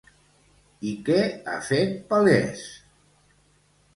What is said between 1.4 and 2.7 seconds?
ha fet palès?